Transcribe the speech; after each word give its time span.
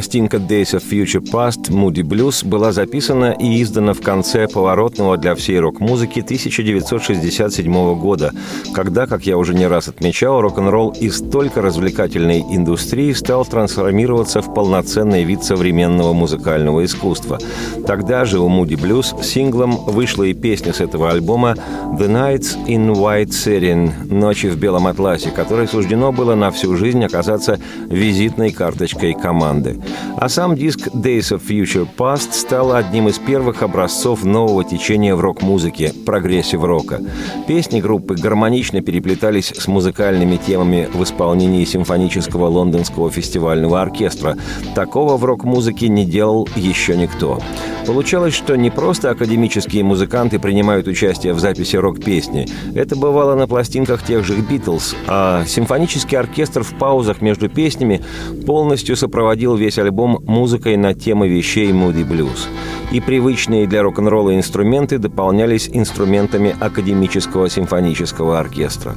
Пластинка 0.00 0.38
Days 0.38 0.72
of 0.72 0.82
Future 0.90 1.22
Past 1.30 1.68
Moody 1.68 2.02
Blues 2.02 2.42
была 2.42 2.72
записана 2.72 3.36
и 3.38 3.62
издана 3.62 3.92
в 3.92 4.00
конце 4.00 4.48
поворотного 4.48 5.18
для 5.18 5.34
всей 5.34 5.58
рок-музыки 5.60 6.20
1967 6.20 7.94
года, 7.96 8.32
когда, 8.72 9.06
как 9.06 9.26
я 9.26 9.36
уже 9.36 9.52
не 9.52 9.66
раз 9.66 9.88
отмечал, 9.88 10.40
рок-н-ролл 10.40 10.96
из 10.98 11.20
только 11.20 11.60
развлекательной 11.60 12.40
индустрии 12.40 13.12
стал 13.12 13.44
трансформироваться 13.44 14.40
в 14.40 14.54
полноценный 14.54 15.24
вид 15.24 15.44
современного 15.44 16.14
музыкального 16.14 16.82
искусства. 16.82 17.38
Тогда 17.86 18.24
же 18.24 18.38
у 18.38 18.48
Moody 18.48 18.80
Blues 18.80 19.22
синглом 19.22 19.76
вышла 19.84 20.22
и 20.22 20.32
песня 20.32 20.72
с 20.72 20.80
этого 20.80 21.10
альбома 21.10 21.56
«The 21.98 22.08
Nights 22.08 22.56
in 22.66 22.90
White 22.94 23.32
Satin»– 23.32 23.92
«Ночи 24.10 24.46
в 24.46 24.56
белом 24.56 24.86
атласе», 24.86 25.30
которой 25.30 25.68
суждено 25.68 26.10
было 26.10 26.34
на 26.34 26.50
всю 26.50 26.74
жизнь 26.78 27.04
оказаться 27.04 27.60
визитной 27.90 28.50
карточкой 28.50 29.12
команды. 29.12 29.78
А 30.16 30.28
сам 30.28 30.54
диск 30.54 30.88
Days 30.88 31.32
of 31.32 31.42
Future 31.48 31.88
Past 31.96 32.32
стал 32.32 32.72
одним 32.74 33.08
из 33.08 33.18
первых 33.18 33.62
образцов 33.62 34.24
нового 34.24 34.64
течения 34.64 35.14
в 35.14 35.20
рок-музыке– 35.20 35.92
прогрессив-рока. 36.06 37.00
Песни 37.46 37.80
группы 37.80 38.14
гармонично 38.14 38.80
переплетались 38.80 39.52
с 39.56 39.66
музыкальными 39.66 40.36
темами 40.36 40.88
в 40.92 41.02
исполнении 41.02 41.64
симфонического 41.64 42.46
лондонского 42.46 43.10
фестивального 43.10 43.80
оркестра. 43.80 44.36
Такого 44.74 45.16
в 45.16 45.24
рок-музыке 45.24 45.88
не 45.88 46.04
делал 46.04 46.48
еще 46.56 46.96
никто. 46.96 47.40
Получалось, 47.86 48.34
что 48.34 48.56
не 48.56 48.70
просто 48.70 49.10
академические 49.10 49.82
музыканты 49.82 50.38
принимают 50.38 50.86
участие 50.86 51.32
в 51.32 51.40
записи 51.40 51.76
рок-песни. 51.76 52.46
Это 52.74 52.94
бывало 52.94 53.34
на 53.34 53.48
пластинках 53.48 54.04
тех 54.04 54.24
же 54.24 54.36
«Битлз», 54.36 54.94
а 55.08 55.44
симфонический 55.46 56.16
оркестр 56.16 56.62
в 56.62 56.74
паузах 56.74 57.20
между 57.20 57.48
песнями 57.48 58.02
полностью 58.46 58.96
сопроводил 58.96 59.56
весь 59.56 59.78
альбом 59.80 60.22
музыкой 60.26 60.76
на 60.76 60.94
темы 60.94 61.28
вещей 61.28 61.72
Moody 61.72 62.06
Blues. 62.06 62.46
И 62.92 63.00
привычные 63.00 63.68
для 63.68 63.82
рок-н-ролла 63.82 64.36
инструменты 64.36 64.98
дополнялись 64.98 65.70
инструментами 65.72 66.56
академического 66.58 67.48
симфонического 67.48 68.40
оркестра. 68.40 68.94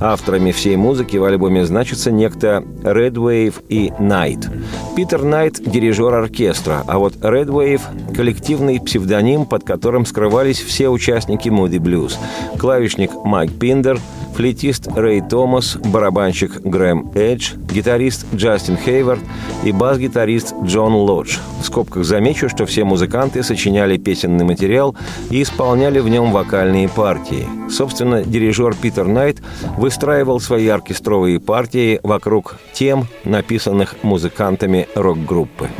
Авторами 0.00 0.50
всей 0.50 0.76
музыки 0.76 1.16
в 1.16 1.24
альбоме 1.24 1.64
значатся 1.64 2.10
некто 2.10 2.64
Red 2.82 3.14
Wave 3.14 3.54
и 3.68 3.92
Night. 4.00 4.48
Питер 4.96 5.22
Найт– 5.22 5.60
дирижер 5.64 6.12
оркестра, 6.12 6.82
а 6.88 6.98
вот 6.98 7.14
Red 7.16 7.46
Wave– 7.46 7.82
коллективный 8.16 8.80
псевдоним, 8.80 9.44
под 9.46 9.62
которым 9.62 10.06
скрывались 10.06 10.60
все 10.60 10.88
участники 10.88 11.48
Moody 11.48 11.78
Blues. 11.78 12.14
Клавишник 12.58 13.12
Майк 13.24 13.52
Пиндер– 13.52 14.00
флейтист 14.36 14.88
Рэй 14.94 15.22
Томас, 15.22 15.76
барабанщик 15.76 16.60
Грэм 16.60 17.12
Эдж, 17.14 17.54
гитарист 17.72 18.26
Джастин 18.34 18.76
Хейвард 18.76 19.20
и 19.64 19.72
бас-гитарист 19.72 20.54
Джон 20.62 20.94
Лодж. 20.94 21.38
В 21.60 21.64
скобках 21.64 22.04
замечу, 22.04 22.48
что 22.50 22.66
все 22.66 22.84
музыканты 22.84 23.42
сочиняли 23.42 23.96
песенный 23.96 24.44
материал 24.44 24.94
и 25.30 25.42
исполняли 25.42 26.00
в 26.00 26.08
нем 26.08 26.32
вокальные 26.32 26.88
партии. 26.88 27.46
Собственно, 27.70 28.22
дирижер 28.22 28.74
Питер 28.74 29.06
Найт 29.06 29.42
выстраивал 29.78 30.38
свои 30.38 30.68
оркестровые 30.68 31.40
партии 31.40 31.98
вокруг 32.02 32.56
тем, 32.74 33.06
написанных 33.24 33.96
музыкантами 34.02 34.86
рок-группы. 34.94 35.70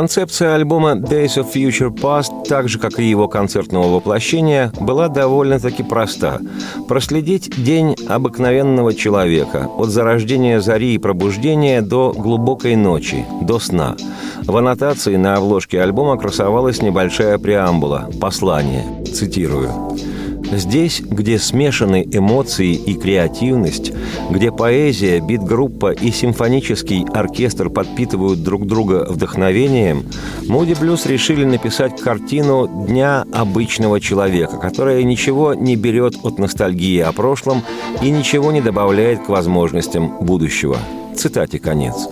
Концепция 0.00 0.54
альбома 0.54 0.92
Days 0.92 1.36
of 1.36 1.52
Future 1.54 1.90
Past, 1.94 2.46
так 2.48 2.70
же, 2.70 2.78
как 2.78 2.98
и 2.98 3.04
его 3.04 3.28
концертного 3.28 3.96
воплощения, 3.96 4.72
была 4.80 5.08
довольно-таки 5.08 5.82
проста. 5.82 6.40
Проследить 6.88 7.52
день 7.62 7.94
обыкновенного 8.08 8.94
человека 8.94 9.68
от 9.76 9.90
зарождения 9.90 10.60
зари 10.60 10.94
и 10.94 10.98
пробуждения 10.98 11.82
до 11.82 12.14
глубокой 12.16 12.76
ночи, 12.76 13.26
до 13.42 13.58
сна. 13.58 13.94
В 14.46 14.56
аннотации 14.56 15.16
на 15.16 15.34
обложке 15.34 15.82
альбома 15.82 16.16
красовалась 16.16 16.80
небольшая 16.80 17.36
преамбула, 17.36 18.08
послание, 18.18 19.04
цитирую. 19.04 19.70
Здесь, 20.52 21.00
где 21.00 21.38
смешаны 21.38 22.06
эмоции 22.10 22.74
и 22.74 22.94
креативность, 22.94 23.92
где 24.30 24.50
поэзия, 24.50 25.20
бит-группа 25.20 25.92
и 25.92 26.10
симфонический 26.10 27.04
оркестр 27.04 27.70
подпитывают 27.70 28.42
друг 28.42 28.66
друга 28.66 29.06
вдохновением, 29.08 30.04
Муди 30.48 30.74
Блюз 30.74 31.06
решили 31.06 31.44
написать 31.44 32.00
картину 32.00 32.68
«Дня 32.88 33.24
обычного 33.32 34.00
человека», 34.00 34.56
которая 34.56 35.02
ничего 35.04 35.54
не 35.54 35.76
берет 35.76 36.16
от 36.24 36.38
ностальгии 36.38 37.00
о 37.00 37.12
прошлом 37.12 37.62
и 38.02 38.10
ничего 38.10 38.50
не 38.50 38.60
добавляет 38.60 39.24
к 39.24 39.28
возможностям 39.28 40.18
будущего. 40.20 40.78
Цитате 41.14 41.58
конец. 41.58 42.08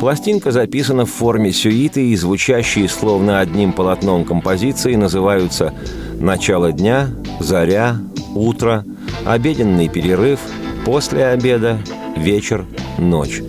Пластинка 0.00 0.52
записана 0.52 1.04
в 1.04 1.10
форме 1.10 1.52
сюиты, 1.52 2.08
и 2.08 2.16
звучащие 2.16 2.88
словно 2.88 3.40
одним 3.40 3.72
полотном 3.72 4.24
композиции 4.24 4.94
называются 4.94 5.74
«Начало 6.20 6.72
дня», 6.72 7.08
«Заря», 7.40 7.96
«Утро», 8.34 8.84
«Обеденный 9.24 9.88
перерыв», 9.88 10.40
«После 10.84 11.26
обеда», 11.26 11.78
«Вечер», 12.16 12.64
«Ночь». 12.98 13.40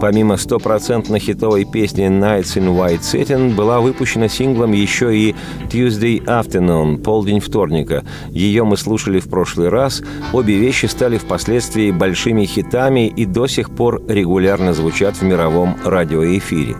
Помимо 0.00 0.36
стопроцентно 0.36 1.18
хитовой 1.18 1.64
песни 1.64 2.06
«Nights 2.06 2.56
in 2.58 2.76
White 2.76 3.00
Satin» 3.00 3.54
была 3.54 3.80
выпущена 3.80 4.28
синглом 4.28 4.72
еще 4.72 5.16
и 5.16 5.34
«Tuesday 5.70 6.22
Afternoon»— 6.24 6.98
«Полдень 7.02 7.40
вторника». 7.40 8.04
Ее 8.28 8.64
мы 8.64 8.76
слушали 8.76 9.20
в 9.20 9.28
прошлый 9.28 9.68
раз. 9.68 10.02
Обе 10.32 10.58
вещи 10.58 10.86
стали 10.86 11.16
впоследствии 11.16 11.90
большими 11.90 12.44
хитами 12.44 13.06
и 13.06 13.24
до 13.24 13.46
сих 13.46 13.70
пор 13.70 14.02
регулярно 14.08 14.74
звучат 14.74 15.16
в 15.16 15.22
мировом 15.22 15.76
радиоэфире. 15.84 16.76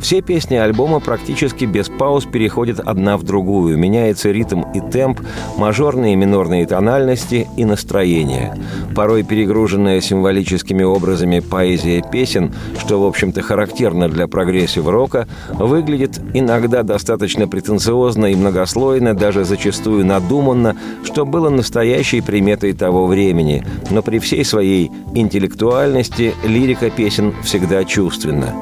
Все 0.00 0.20
песни 0.20 0.56
альбома 0.56 1.00
практически 1.00 1.64
без 1.64 1.88
пауз 1.88 2.24
переходят 2.24 2.80
одна 2.80 3.16
в 3.16 3.22
другую. 3.22 3.78
Меняется 3.78 4.30
ритм 4.30 4.62
и 4.74 4.80
темп, 4.80 5.20
мажорные 5.56 6.12
и 6.12 6.16
минорные 6.16 6.66
тональности 6.66 7.46
и 7.56 7.64
настроение. 7.64 8.56
Порой 8.94 9.22
перегруженная 9.22 10.00
символическими 10.00 10.82
образами 10.82 11.40
поэзия 11.40 12.02
песен, 12.02 12.45
что, 12.78 13.02
в 13.02 13.06
общем-то, 13.06 13.42
характерно 13.42 14.08
для 14.08 14.26
прогрессив-рока, 14.26 15.28
выглядит 15.50 16.20
иногда 16.34 16.82
достаточно 16.82 17.48
претенциозно 17.48 18.26
и 18.26 18.34
многослойно, 18.34 19.14
даже 19.14 19.44
зачастую 19.44 20.04
надуманно, 20.04 20.76
что 21.04 21.24
было 21.24 21.48
настоящей 21.48 22.20
приметой 22.20 22.72
того 22.72 23.06
времени. 23.06 23.66
Но 23.90 24.02
при 24.02 24.18
всей 24.18 24.44
своей 24.44 24.90
интеллектуальности 25.14 26.34
лирика 26.44 26.90
песен 26.90 27.34
всегда 27.42 27.84
чувственна. 27.84 28.54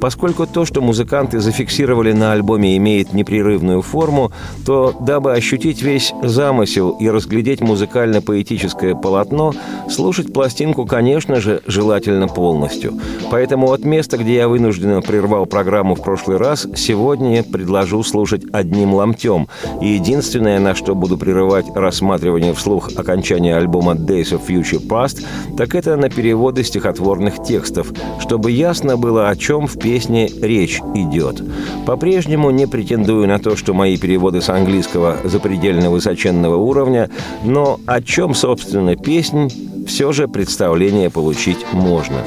Поскольку 0.00 0.46
то, 0.46 0.64
что 0.64 0.80
музыканты 0.80 1.40
зафиксировали 1.40 2.12
на 2.12 2.32
альбоме, 2.32 2.76
имеет 2.76 3.12
непрерывную 3.12 3.82
форму, 3.82 4.32
то, 4.64 4.94
дабы 5.00 5.32
ощутить 5.32 5.82
весь 5.82 6.12
замысел 6.22 6.96
и 7.00 7.08
разглядеть 7.08 7.60
музыкально-поэтическое 7.60 8.94
полотно, 8.94 9.52
слушать 9.90 10.32
пластинку, 10.32 10.86
конечно 10.86 11.40
же, 11.40 11.62
желательно 11.66 12.28
полностью. 12.28 12.94
Поэтому 13.30 13.72
от 13.72 13.84
места, 13.84 14.16
где 14.16 14.36
я 14.36 14.48
вынужденно 14.48 15.02
прервал 15.02 15.46
программу 15.46 15.94
в 15.94 16.02
прошлый 16.02 16.38
раз, 16.38 16.66
сегодня 16.74 17.42
предложу 17.42 18.02
слушать 18.02 18.42
одним 18.52 18.94
ломтем. 18.94 19.48
И 19.82 19.88
единственное, 19.88 20.58
на 20.58 20.74
что 20.74 20.94
буду 20.94 21.18
прерывать 21.18 21.66
рассматривание 21.74 22.54
вслух 22.54 22.90
окончания 22.96 23.56
альбома 23.56 23.92
Days 23.92 24.32
of 24.32 24.46
Future 24.46 24.86
Past, 24.86 25.24
так 25.56 25.74
это 25.74 25.96
на 25.96 26.08
переводы 26.08 26.64
стихотворных 26.64 27.42
текстов, 27.42 27.92
чтобы 28.20 28.50
ясно 28.50 28.96
было, 28.96 29.28
о 29.28 29.36
чем 29.36 29.66
в 29.66 29.78
песне 29.78 30.28
речь 30.40 30.80
идет. 30.94 31.42
По-прежнему 31.86 32.50
не 32.50 32.66
претендую 32.66 33.28
на 33.28 33.38
то, 33.38 33.56
что 33.56 33.74
мои 33.74 33.98
переводы 33.98 34.40
с 34.40 34.48
английского 34.48 35.18
запредельно 35.24 35.90
высоченного 35.90 36.56
уровня, 36.56 37.10
но 37.44 37.78
о 37.86 38.00
чем, 38.00 38.34
собственно, 38.34 38.96
песнь, 38.96 39.48
все 39.86 40.12
же 40.12 40.28
представление 40.28 41.10
получить 41.10 41.64
можно. 41.72 42.22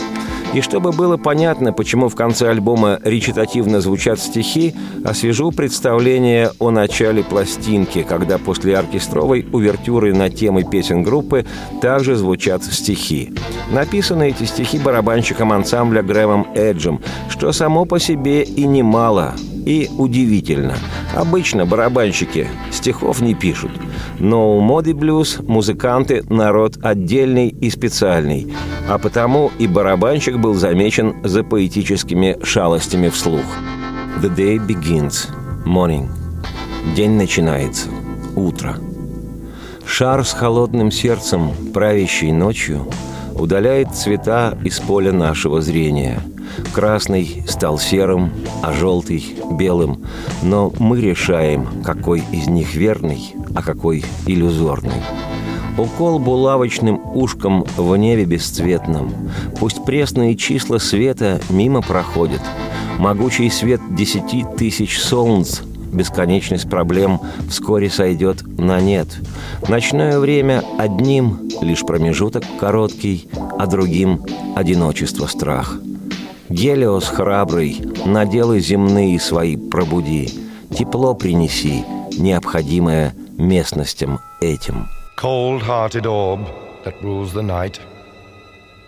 И 0.54 0.60
чтобы 0.60 0.92
было 0.92 1.16
понятно, 1.16 1.72
почему 1.72 2.10
в 2.10 2.16
конце 2.16 2.50
альбома 2.50 3.00
речитативно 3.04 3.80
звучат 3.80 4.20
стихи, 4.20 4.76
освежу 5.06 5.52
представление 5.52 6.52
о 6.60 6.72
начале 6.72 7.24
пластинки, 7.24 8.04
когда 8.04 8.38
после 8.38 8.78
оркестровой 8.78 9.48
увертюры 9.54 10.14
на 10.14 10.30
темы 10.30 10.64
песен 10.64 11.04
группы 11.04 11.46
также 11.82 12.16
звучат 12.16 12.66
стихи. 12.66 13.34
Написаны 13.72 14.30
эти 14.30 14.44
стихи 14.44 14.78
барабанщиком 14.78 15.54
ансамбля 15.54 16.04
Грэмом 16.04 16.48
Эджем, 16.54 17.00
что 17.30 17.54
само 17.54 17.86
по 17.86 17.98
себе 17.98 18.44
и 18.44 18.66
немало, 18.66 19.36
и 19.66 19.90
удивительно. 19.98 20.76
Обычно 21.16 21.66
барабанщики 21.66 22.48
стихов 22.72 23.22
не 23.22 23.34
пишут. 23.36 23.72
Но 24.20 24.58
у 24.58 24.62
моды 24.62 24.94
блюз 24.94 25.40
музыканты– 25.40 26.24
народ 26.30 26.78
отдельный 26.82 27.50
и 27.50 27.70
специальный. 27.70 28.54
А 28.88 28.98
потому 28.98 29.52
и 29.60 29.68
барабанщик 29.68 30.38
был 30.38 30.54
замечен 30.54 31.16
за 31.24 31.44
поэтическими 31.44 32.38
шалостями 32.44 33.10
вслух. 33.10 33.46
The 34.22 34.36
day 34.36 34.58
begins. 34.58 35.28
Morning. 35.66 36.10
День 36.96 37.12
начинается. 37.12 37.90
Утро. 38.36 38.78
Шар 39.86 40.26
с 40.26 40.34
холодным 40.34 40.92
сердцем, 40.92 41.52
правящий 41.74 42.32
ночью, 42.32 42.88
удаляет 43.36 43.94
цвета 43.94 44.58
из 44.64 44.80
поля 44.80 45.12
нашего 45.12 45.62
зрения– 45.62 46.22
Красный 46.74 47.44
стал 47.48 47.78
серым, 47.80 48.32
а 48.62 48.74
желтый– 48.74 49.36
белым. 49.52 50.04
Но 50.44 50.72
мы 50.80 51.02
решаем, 51.02 51.68
какой 51.84 52.24
из 52.32 52.48
них 52.48 52.76
верный, 52.76 53.36
а 53.56 53.62
какой 53.62 54.04
иллюзорный. 54.26 55.04
Укол 55.78 56.20
булавочным 56.20 57.02
ушком 57.16 57.66
в 57.78 57.96
небе 57.96 58.26
бесцветном. 58.26 59.14
Пусть 59.60 59.84
пресные 59.86 60.36
числа 60.36 60.78
света 60.78 61.40
мимо 61.50 61.82
проходят. 61.82 62.42
Могучий 63.00 63.50
свет 63.50 63.82
десяти 63.96 64.46
тысяч 64.58 65.00
солнц 65.00 65.62
бесконечность 65.92 66.70
проблем 66.70 67.20
вскоре 67.50 67.90
сойдет 67.90 68.44
на 68.58 68.80
нет. 68.80 69.08
Ночное 69.68 70.20
время 70.20 70.64
одним 70.78 71.50
лишь 71.62 71.82
промежуток 71.82 72.44
короткий, 72.60 73.28
а 73.58 73.68
другим— 73.68 74.22
одиночество 74.56 75.28
страх— 75.28 75.80
Гелиос 76.52 77.08
храбрый, 77.08 77.82
наделы 78.06 78.60
земные 78.60 79.18
свои 79.22 79.56
пробуди, 79.56 80.28
тепло 80.70 81.16
принеси, 81.16 81.86
необходимое 82.12 83.16
местностям 83.38 84.20
этим. 84.42 84.90
Cold-hearted 85.18 86.06
orb 86.06 86.42
that 86.84 87.02
rules 87.02 87.32
the 87.32 87.42
night 87.42 87.80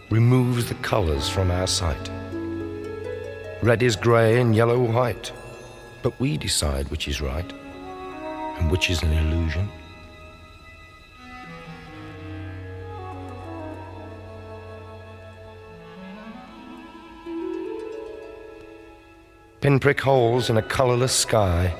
removes 0.10 0.66
the 0.68 0.76
colors 0.82 1.30
from 1.30 1.52
our 1.52 1.66
sight. 1.66 2.12
Red 3.62 3.82
is 3.82 3.96
gray 3.96 4.42
and 4.42 4.54
yellow 4.54 4.80
white, 4.80 5.32
but 6.04 6.20
we 6.20 6.38
decide 6.38 6.92
which 6.92 7.08
is 7.08 7.22
right 7.22 7.50
and 8.60 8.70
which 8.70 8.90
is 8.90 9.02
an 9.04 9.14
illusion. 9.14 9.70
Pinprick 19.64 20.02
holes 20.02 20.50
in 20.50 20.58
a 20.58 20.62
colorless 20.62 21.16
sky 21.16 21.74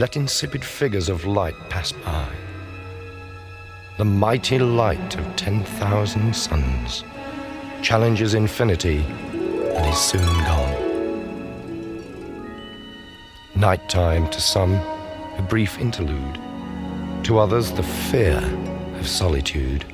let 0.00 0.16
insipid 0.16 0.64
figures 0.64 1.08
of 1.08 1.26
light 1.26 1.54
pass 1.68 1.92
by. 1.92 2.28
The 3.98 4.04
mighty 4.04 4.58
light 4.58 5.14
of 5.14 5.36
10,000 5.36 6.34
suns 6.34 7.04
challenges 7.82 8.34
infinity 8.34 9.04
and 9.06 9.86
is 9.86 9.96
soon 9.96 10.26
gone. 10.44 10.74
Nighttime 13.54 14.28
to 14.30 14.40
some, 14.40 14.74
a 14.74 15.46
brief 15.48 15.78
interlude, 15.78 16.34
to 17.22 17.38
others, 17.38 17.70
the 17.70 17.84
fear 17.84 18.42
of 18.98 19.06
solitude. 19.06 19.84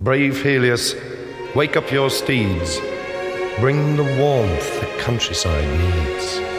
Brave 0.00 0.42
Helios, 0.42 0.96
wake 1.54 1.76
up 1.76 1.92
your 1.92 2.10
steeds 2.10 2.80
Bring 3.60 3.96
the 3.96 4.02
warmth 4.02 4.80
the 4.80 4.86
countryside 4.98 5.68
needs. 5.78 6.51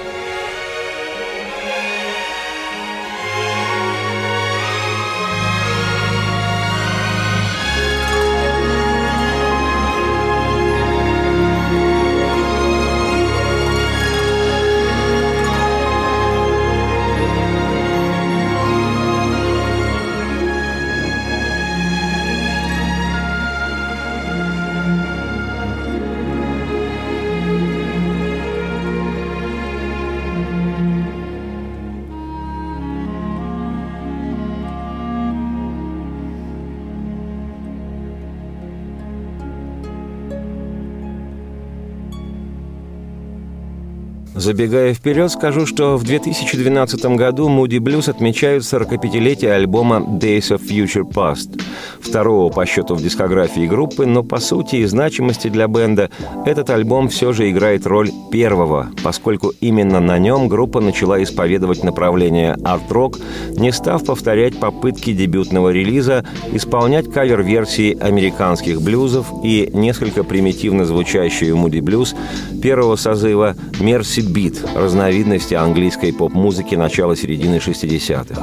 Забегая 44.44 44.94
вперед, 44.94 45.32
скажу, 45.32 45.66
что 45.66 45.96
в 45.96 46.04
2012 46.04 47.06
году 47.16 47.48
Moody 47.48 47.80
Blues 47.80 48.10
отмечают 48.10 48.66
45-летие 48.66 49.54
альбома 49.54 50.00
Days 50.20 50.52
of 50.52 50.60
Future 50.68 51.10
Past, 51.10 51.63
второго 52.04 52.52
по 52.52 52.66
счету 52.66 52.96
в 52.96 53.02
дискографии 53.02 53.66
группы, 53.66 54.06
но 54.06 54.24
по 54.24 54.40
сути 54.40 54.78
и 54.78 54.86
значимости 54.86 55.48
для 55.48 55.68
бенда 55.68 56.10
этот 56.46 56.70
альбом 56.70 57.10
все 57.10 57.34
же 57.34 57.50
играет 57.50 57.88
роль 57.88 58.12
первого, 58.32 58.90
поскольку 59.04 59.54
именно 59.62 60.00
на 60.00 60.20
нем 60.20 60.48
группа 60.48 60.80
начала 60.82 61.22
исповедовать 61.24 61.84
направление 61.84 62.58
арт-рок, 62.64 63.18
не 63.56 63.72
став 63.72 64.04
повторять 64.06 64.60
попытки 64.60 65.14
дебютного 65.14 65.70
релиза 65.70 66.26
исполнять 66.52 67.12
кавер-версии 67.12 67.98
американских 68.00 68.82
блюзов 68.82 69.28
и 69.44 69.70
несколько 69.74 70.24
примитивно 70.24 70.86
звучащую 70.86 71.56
Moody 71.56 71.80
Blues 71.80 72.16
первого 72.62 72.96
созыва 72.96 73.56
«Мерси 73.80 74.22
бит, 74.22 74.64
разновидности 74.76 75.54
английской 75.54 76.14
поп-музыки 76.14 76.76
начала-середины 76.76 77.56
60-х. 77.56 78.42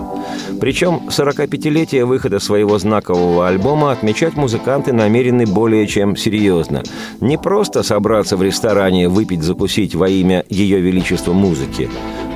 Причем 0.60 1.02
45-летие 1.08 2.04
выхода 2.04 2.38
своего 2.38 2.78
знакового 2.78 3.48
альбома 3.50 3.90
отмечать 3.90 4.37
музыканты 4.37 4.92
намерены 4.92 5.45
более 5.45 5.87
чем 5.87 6.16
серьезно. 6.16 6.83
Не 7.21 7.37
просто 7.37 7.83
собраться 7.83 8.37
в 8.37 8.42
ресторане, 8.42 9.09
выпить, 9.09 9.42
закусить 9.42 9.95
во 9.95 10.09
имя 10.09 10.45
Ее 10.49 10.80
Величества 10.80 11.33
музыки. 11.33 11.90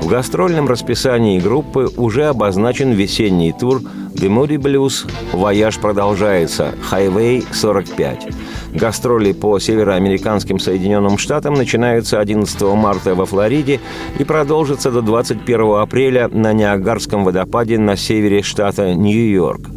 В 0.04 0.06
гастрольном 0.06 0.68
расписании 0.68 1.40
группы 1.40 1.88
уже 1.96 2.26
обозначен 2.26 2.92
весенний 2.92 3.52
тур 3.52 3.80
«The 4.12 4.28
Moody 4.28 4.58
Blues», 4.58 5.10
«Вояж 5.32 5.78
продолжается», 5.78 6.74
«Highway 6.92 7.42
45». 7.50 8.34
Гастроли 8.74 9.32
по 9.32 9.58
североамериканским 9.58 10.58
Соединенным 10.58 11.16
Штатам 11.16 11.54
начинаются 11.54 12.20
11 12.20 12.60
марта 12.74 13.14
во 13.14 13.24
Флориде 13.24 13.80
и 14.18 14.24
продолжатся 14.24 14.90
до 14.90 15.00
21 15.00 15.76
апреля 15.76 16.28
на 16.28 16.52
Ниагарском 16.52 17.24
водопаде 17.24 17.78
на 17.78 17.96
севере 17.96 18.42
штата 18.42 18.94
Нью-Йорк. 18.94 19.70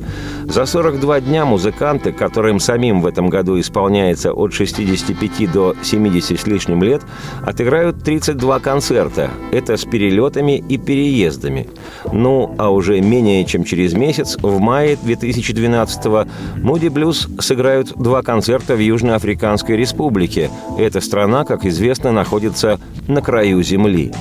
За 0.45 0.65
42 0.65 1.19
дня 1.21 1.45
музыканты, 1.45 2.11
которым 2.11 2.59
самим 2.59 3.01
в 3.01 3.05
этом 3.05 3.29
году 3.29 3.59
исполняется 3.59 4.31
от 4.31 4.53
65 4.53 5.51
до 5.51 5.75
70 5.83 6.39
с 6.39 6.47
лишним 6.47 6.81
лет, 6.81 7.01
отыграют 7.45 8.01
32 8.03 8.59
концерта. 8.59 9.29
Это 9.51 9.77
с 9.77 9.83
перелетами 10.17 10.63
и 10.69 10.77
переездами. 10.77 11.67
Ну, 12.11 12.55
а 12.57 12.69
уже 12.69 12.99
менее 13.01 13.45
чем 13.45 13.63
через 13.63 13.93
месяц, 13.93 14.37
в 14.41 14.59
мае 14.59 14.97
2012-го, 15.03 16.25
Moody 16.57 16.89
Blues 16.89 17.41
сыграют 17.41 17.93
два 17.95 18.21
концерта 18.23 18.75
в 18.75 18.79
Южноафриканской 18.79 19.77
Республике. 19.77 20.49
Эта 20.77 21.01
страна, 21.01 21.43
как 21.43 21.65
известно, 21.65 22.11
находится 22.11 22.79
на 23.07 23.21
краю 23.21 23.61
земли. 23.63 24.11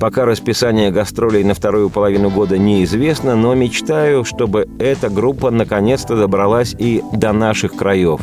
Пока 0.00 0.24
расписание 0.24 0.92
гастролей 0.92 1.42
на 1.42 1.54
вторую 1.54 1.90
половину 1.90 2.30
года 2.30 2.56
неизвестно, 2.56 3.34
но 3.34 3.54
мечтаю, 3.54 4.24
чтобы 4.24 4.68
эта 4.78 5.10
группа 5.10 5.50
наконец-то 5.50 6.16
добралась 6.16 6.74
и 6.78 7.02
до 7.12 7.32
наших 7.32 7.74
краев. 7.74 8.20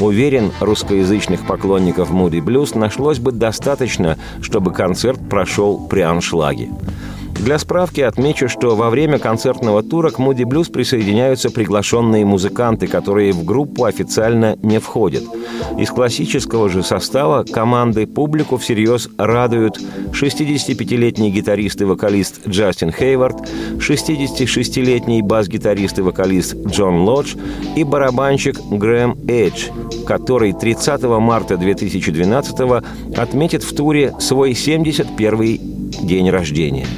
Уверен, 0.00 0.52
русскоязычных 0.60 1.46
поклонников 1.46 2.10
Moody 2.10 2.40
Blues 2.40 2.78
нашлось 2.78 3.18
бы 3.18 3.32
достаточно, 3.32 4.16
чтобы 4.40 4.72
концерт 4.72 5.20
прошел 5.28 5.86
при 5.86 6.00
аншлаге. 6.00 6.57
Для 7.38 7.58
справки 7.58 8.00
отмечу, 8.00 8.48
что 8.48 8.74
во 8.74 8.90
время 8.90 9.18
концертного 9.18 9.82
тура 9.82 10.10
к 10.10 10.18
Moody 10.18 10.42
Blues 10.42 10.70
присоединяются 10.72 11.50
приглашенные 11.50 12.24
музыканты, 12.24 12.88
которые 12.88 13.32
в 13.32 13.44
группу 13.44 13.84
официально 13.84 14.56
не 14.62 14.78
входят. 14.80 15.22
Из 15.78 15.88
классического 15.90 16.68
же 16.68 16.82
состава 16.82 17.44
команды 17.44 18.06
публику 18.06 18.56
всерьез 18.56 19.08
радуют 19.16 19.78
65-летний 20.12 21.30
гитарист 21.30 21.80
и 21.80 21.84
вокалист 21.84 22.46
Джастин 22.48 22.90
Хейвард, 22.90 23.48
66-летний 23.76 25.22
бас-гитарист 25.22 26.00
и 26.00 26.02
вокалист 26.02 26.56
Джон 26.66 27.02
Лодж 27.02 27.36
и 27.76 27.84
барабанщик 27.84 28.58
Грэм 28.68 29.16
Эдж, 29.28 29.68
который 30.06 30.52
30 30.52 31.02
марта 31.04 31.56
2012 31.56 32.84
отметит 33.16 33.62
в 33.62 33.74
туре 33.76 34.12
свой 34.18 34.52
71-й 34.52 35.77
день 36.02 36.30
рождения– 36.30 36.86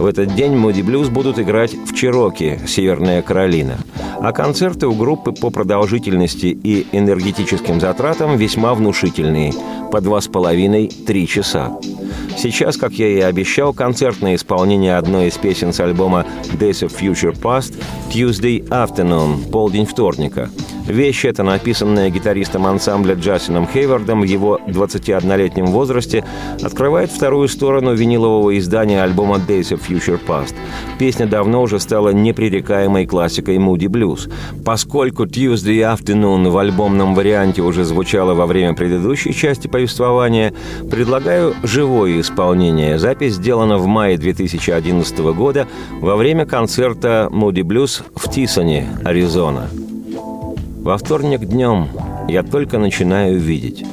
в 0.00 0.06
этот 0.06 0.34
день 0.34 0.54
Moody 0.54 0.82
Blues 0.82 1.10
будут 1.10 1.38
играть 1.38 1.74
в 1.74 1.94
Чироки, 1.94 2.58
Северная 2.66 3.20
Каролина. 3.20 3.76
А 4.22 4.32
концерты 4.32 4.86
у 4.86 4.94
группы 4.94 5.32
по 5.32 5.50
продолжительности 5.50 6.46
и 6.46 6.86
энергетическим 6.92 7.80
затратам 7.80 8.38
весьма 8.38 8.74
внушительные– 8.74 9.52
по 9.90 10.00
два 10.00 10.20
с 10.20 10.28
половиной-три 10.28 11.26
часа. 11.26 11.76
Сейчас, 12.38 12.76
как 12.76 12.92
я 12.92 13.08
и 13.08 13.20
обещал, 13.20 13.74
концертное 13.74 14.36
исполнение 14.36 14.96
одной 14.96 15.28
из 15.28 15.34
песен 15.34 15.72
с 15.72 15.80
альбома 15.80 16.24
Days 16.52 16.86
of 16.86 16.96
Future 16.98 17.36
Past 17.38 17.74
Tuesday 18.10 18.66
Afternoon, 18.68 19.50
полдень 19.50 19.84
вторника– 19.84 20.48
Вещь 20.86 21.24
эта, 21.24 21.42
написанная 21.42 22.10
гитаристом 22.10 22.66
ансамбля 22.66 23.14
Джасином 23.14 23.66
Хейвардом 23.66 24.22
в 24.22 24.24
его 24.24 24.60
21-летнем 24.66 25.66
возрасте, 25.66 26.24
открывает 26.62 27.10
вторую 27.10 27.48
сторону 27.48 27.94
винилового 27.94 28.58
издания 28.58 29.02
альбома 29.02 29.36
Days 29.36 29.72
of 29.72 29.80
Future 29.88 30.20
Past. 30.26 30.54
Песня 30.98 31.26
давно 31.26 31.62
уже 31.62 31.78
стала 31.78 32.10
непререкаемой 32.10 33.06
классикой 33.06 33.56
Moody 33.56 33.86
Blues. 33.86 34.32
Поскольку 34.64 35.24
Tuesday 35.24 35.80
Afternoon 35.80 36.50
в 36.50 36.58
альбомном 36.58 37.14
варианте 37.14 37.62
уже 37.62 37.84
звучала 37.84 38.34
во 38.34 38.46
время 38.46 38.74
предыдущей 38.74 39.32
части 39.32 39.68
повествования, 39.68 40.52
предлагаю 40.90 41.54
живое 41.62 42.20
исполнение. 42.20 42.98
Запись 42.98 43.34
сделана 43.34 43.78
в 43.78 43.86
мае 43.86 44.18
2011 44.18 45.18
года 45.18 45.68
во 46.00 46.16
время 46.16 46.46
концерта 46.46 47.28
Moody 47.30 47.62
Blues 47.62 48.02
в 48.14 48.30
Тисоне, 48.30 48.88
Аризона. 49.04 49.68
Во 50.80 50.96
вторник 50.96 51.44
днем 51.44 51.88
я 52.26 52.42
только 52.42 52.78
начинаю 52.78 53.38
видеть. 53.38 53.84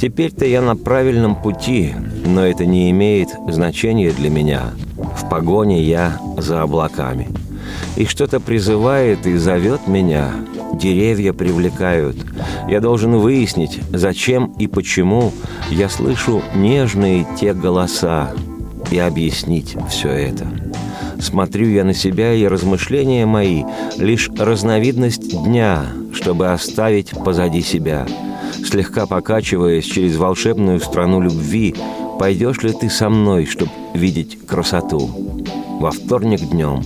Теперь-то 0.00 0.44
я 0.44 0.62
на 0.62 0.76
правильном 0.76 1.34
пути, 1.34 1.92
но 2.24 2.46
это 2.46 2.64
не 2.64 2.88
имеет 2.92 3.30
значения 3.48 4.12
для 4.12 4.30
меня. 4.30 4.70
В 4.96 5.28
погоне 5.28 5.82
я 5.82 6.20
за 6.38 6.62
облаками. 6.62 7.26
И 7.96 8.04
что-то 8.04 8.38
призывает 8.38 9.26
и 9.26 9.36
зовет 9.36 9.88
меня. 9.88 10.30
Деревья 10.74 11.32
привлекают. 11.32 12.16
Я 12.68 12.80
должен 12.80 13.16
выяснить, 13.16 13.80
зачем 13.90 14.54
и 14.56 14.68
почему 14.68 15.32
я 15.68 15.88
слышу 15.88 16.42
нежные 16.54 17.26
те 17.40 17.54
голоса 17.54 18.30
и 18.92 18.98
объяснить 19.00 19.76
все 19.90 20.10
это. 20.10 20.46
Смотрю 21.20 21.68
я 21.68 21.84
на 21.84 21.94
себя, 21.94 22.34
и 22.34 22.46
размышления 22.46 23.26
мои— 23.26 23.64
лишь 23.98 24.30
разновидность 24.36 25.30
дня, 25.44 25.86
чтобы 26.12 26.52
оставить 26.52 27.10
позади 27.10 27.62
себя. 27.62 28.06
Слегка 28.64 29.06
покачиваясь 29.06 29.84
через 29.84 30.16
волшебную 30.16 30.80
страну 30.80 31.20
любви, 31.20 31.74
пойдешь 32.18 32.62
ли 32.62 32.72
ты 32.72 32.90
со 32.90 33.08
мной, 33.08 33.46
чтобы 33.46 33.70
видеть 33.94 34.38
красоту? 34.46 35.10
Во 35.80 35.90
вторник 35.90 36.40
днем. 36.40 36.82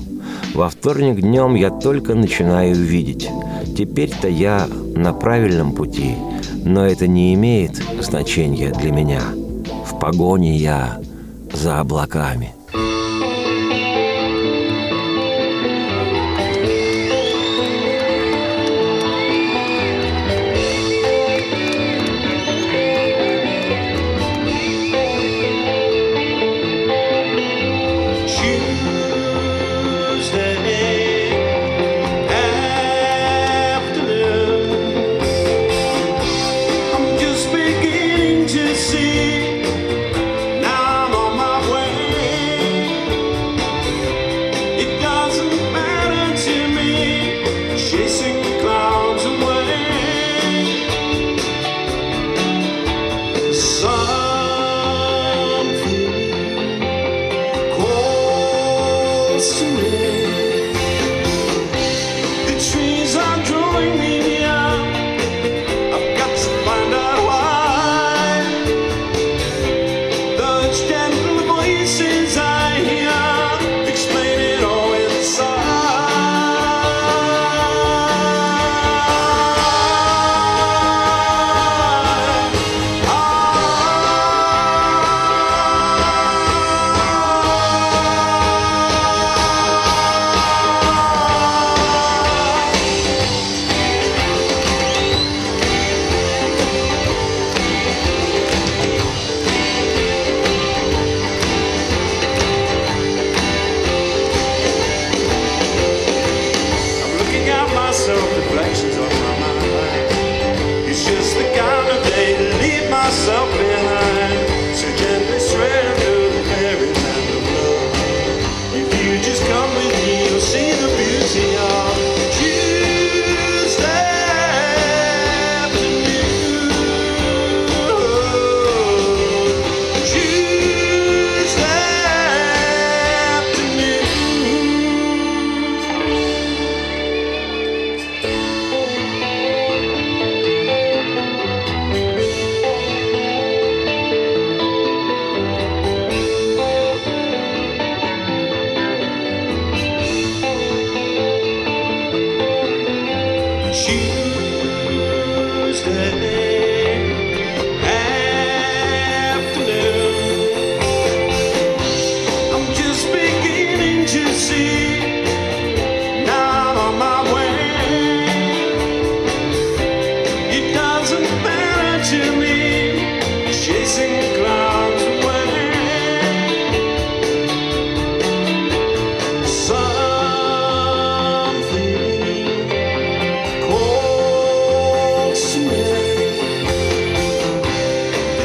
Во 0.55 0.69
вторник 0.69 1.21
днем 1.21 1.55
я 1.55 1.71
только 1.71 2.15
начинаю 2.15 2.75
видеть. 2.75 3.29
Теперь-то 3.77 4.29
я 4.29 4.67
на 4.97 5.13
правильном 5.13 5.73
пути, 5.73 6.17
но 6.65 6.85
это 6.87 7.07
не 7.07 7.35
имеет 7.35 7.81
значения 8.01 8.73
для 8.73 8.91
меня. 8.91 9.23
В 9.87 9.99
погоне 9.99 10.57
я 10.57 10.99
за 11.53 11.81
облаками. 11.81 12.55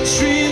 Проверено 0.06 0.45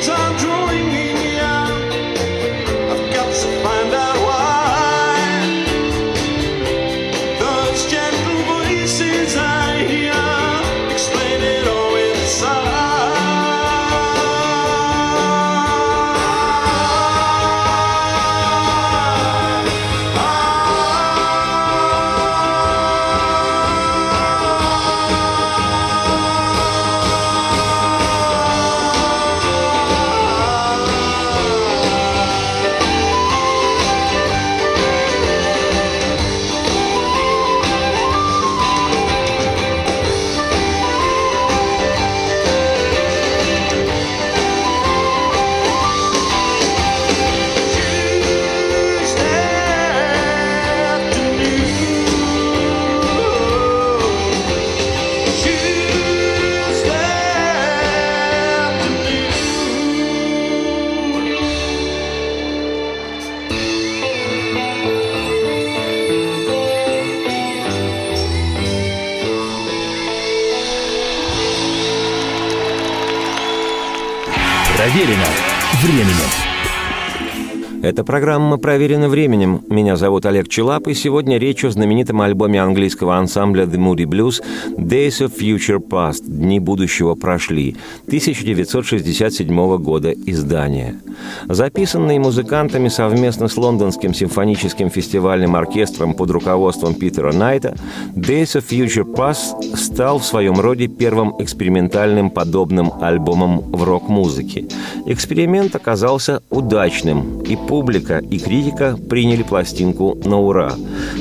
Эта 77.94 78.04
программа 78.04 78.58
проверена 78.58 79.08
временем. 79.08 79.62
Меня 79.70 79.98
зовут 79.98 80.26
Олег 80.26 80.50
Челап, 80.50 80.88
и 80.88 80.96
сегодня 80.96 81.38
речь 81.38 81.64
о 81.64 81.70
знаменитом 81.70 82.22
альбоме 82.22 82.60
английского 82.60 83.18
ансамбля 83.18 83.66
The 83.66 83.78
Moody 83.78 84.06
Blues 84.06 84.44
«Days 84.76 85.22
of 85.22 85.38
Future 85.40 85.78
Past»– 85.78 86.24
«Дни 86.26 86.60
будущего 86.60 87.14
прошли» 87.14 87.78
1967 88.08 89.78
года 89.78 90.12
издания. 90.12 91.00
Записанный 91.48 92.18
музыкантами 92.18 92.88
совместно 92.88 93.48
с 93.48 93.56
Лондонским 93.58 94.16
симфоническим 94.16 94.90
фестивальным 94.90 95.56
оркестром 95.56 96.16
под 96.16 96.32
руководством 96.32 96.96
Питера 96.96 97.32
Найта, 97.32 97.76
«Days 98.16 98.58
of 98.58 98.68
Future 98.68 99.06
Past» 99.06 99.78
стал 99.78 100.18
в 100.18 100.26
своем 100.26 100.60
роде 100.60 100.88
первым 100.88 101.36
экспериментальным 101.38 102.32
подобным 102.32 102.92
альбомом 103.02 103.60
в 103.60 103.84
рок-музыке. 103.84 104.66
Эксперимент 105.06 105.76
оказался 105.76 106.42
удачным, 106.50 107.42
и 107.42 107.56
публика 107.56 107.83
и 108.20 108.40
критика 108.40 108.98
приняли 109.10 109.44
пластинку 109.44 110.18
на 110.26 110.40
ура. 110.40 110.74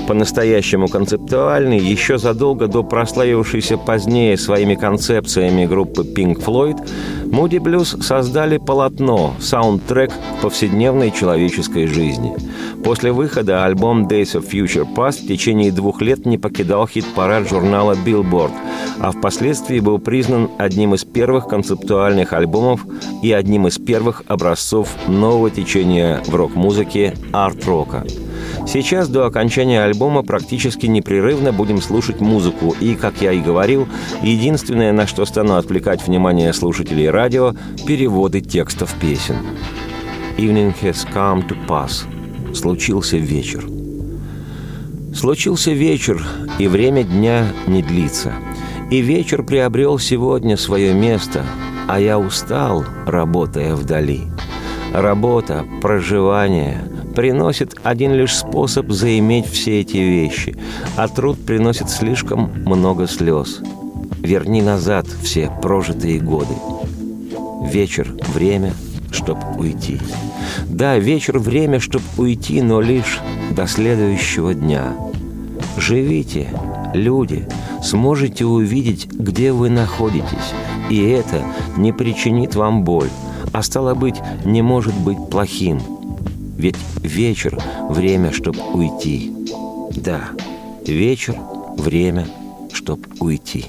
По-настоящему 0.07 0.88
концептуальный, 0.88 1.79
еще 1.79 2.18
задолго 2.18 2.68
до 2.68 2.83
прославившейся 2.83 3.77
позднее 3.77 4.37
своими 4.37 4.75
концепциями 4.75 5.66
группы 5.66 6.03
Pink 6.03 6.44
Floyd, 6.44 6.79
Moody 7.33 7.61
Blues 7.61 8.03
создали 8.03 8.59
полотно, 8.59 9.35
саундтрек 9.40 10.12
повседневной 10.42 11.11
человеческой 11.11 11.87
жизни. 11.87 12.37
После 12.85 13.11
выхода 13.11 13.64
альбом 13.64 14.07
Days 14.07 14.35
of 14.35 14.51
Future 14.51 14.87
Past 14.95 15.25
в 15.25 15.29
течение 15.29 15.73
двух 15.73 16.03
лет 16.03 16.27
не 16.27 16.37
покидал 16.37 16.87
хит-парад 16.87 17.49
журнала 17.49 17.95
Billboard, 17.95 18.53
а 18.99 19.12
впоследствии 19.12 19.81
был 19.81 19.99
признан 19.99 20.51
одним 20.59 20.92
из 20.92 21.05
первых 21.05 21.49
концептуальных 21.49 22.35
альбомов 22.35 22.85
и 23.23 23.33
одним 23.33 23.66
из 23.66 23.79
первых 23.79 24.25
образцов 24.29 24.95
нового 25.09 25.51
течения 25.51 26.23
в 26.27 26.35
рок-музыке 26.35 27.14
арт-рока. 27.33 28.05
Сейчас 28.66 29.09
до 29.09 29.26
окончания 29.26 29.83
альбома 29.83 30.22
практически 30.22 30.87
непрерывно 30.87 31.52
будем 31.52 31.81
слушать 31.83 32.20
музыку, 32.20 32.74
и, 32.81 32.94
как 32.94 33.20
я 33.20 33.33
и 33.33 33.40
говорил, 33.40 33.88
единственное, 34.22 34.92
на 34.92 35.07
что 35.07 35.24
стану 35.24 35.57
отвлекать 35.57 36.07
внимание 36.07 36.52
слушателей 36.52 37.11
радио– 37.11 37.55
переводы 37.87 38.40
текстов 38.40 38.94
песен. 39.00 39.37
«Evening 40.38 40.74
has 40.83 41.07
come 41.12 41.46
to 41.46 41.57
pass»– 41.66 42.05
случился 42.55 43.16
вечер. 43.16 43.64
Случился 45.14 45.72
вечер, 45.72 46.24
и 46.59 46.66
время 46.66 47.05
дня 47.05 47.46
не 47.66 47.83
длится. 47.83 48.33
И 48.90 49.00
вечер 49.00 49.42
приобрел 49.42 49.98
сегодня 49.98 50.57
свое 50.57 50.94
место, 50.94 51.44
а 51.88 52.00
я 52.00 52.18
устал, 52.18 52.85
работая 53.07 53.74
вдали. 53.74 54.22
Работа, 54.94 55.64
проживание 55.83 56.83
приносит 57.12 57.77
один 57.83 58.12
лишь 58.12 58.37
способ 58.37 58.90
заиметь 58.90 59.46
все 59.46 59.81
эти 59.81 59.98
вещи, 59.98 60.57
а 60.96 61.09
труд 61.09 61.38
приносит 61.44 61.90
слишком 61.90 62.51
много 62.64 63.07
слез. 63.07 63.61
Верни 64.22 64.62
назад 64.62 65.07
все 65.22 65.51
прожитые 65.62 66.20
годы. 66.20 66.55
Вечер— 67.64 68.14
время, 68.35 68.72
чтоб 69.11 69.38
уйти. 69.59 69.98
Да, 70.66 70.98
вечер— 70.98 71.38
время, 71.40 71.81
чтоб 71.81 72.03
уйти, 72.16 72.62
но 72.62 72.81
лишь 72.81 73.20
до 73.51 73.66
следующего 73.66 74.55
дня. 74.55 74.94
Живите, 75.77 76.48
люди, 76.94 77.48
сможете 77.83 78.44
увидеть, 78.44 79.07
где 79.07 79.53
вы 79.53 79.70
находитесь, 79.70 80.53
и 80.90 81.01
это 81.03 81.42
не 81.77 81.92
причинит 81.92 82.55
вам 82.55 82.85
боль, 82.85 83.11
а 83.53 83.62
стало 83.62 83.94
быть, 83.94 84.16
не 84.44 84.62
может 84.62 84.94
быть 84.94 85.18
плохим. 85.31 85.81
Ведь 86.62 86.77
вечер— 87.03 87.61
время, 87.88 88.31
чтоб 88.31 88.57
уйти. 88.72 89.33
Да, 89.96 90.29
вечер— 90.87 91.37
время, 91.77 92.29
чтоб 92.72 93.01
уйти. 93.18 93.64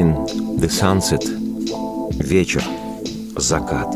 Evening, 0.00 0.58
the 0.58 0.68
sunset, 0.68 1.22
вечер, 2.18 2.62
закат. 3.36 3.94